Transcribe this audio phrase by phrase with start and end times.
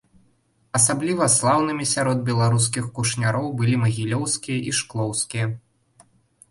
[0.79, 5.45] Асабліва слаўнымі сярод беларускіх кушняроў былі магілёўскія і шклоўскія.